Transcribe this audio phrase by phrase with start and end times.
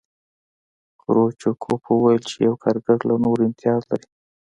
[1.01, 4.07] کرو چکوف وویل چې یو کارګر له نورو امتیاز لري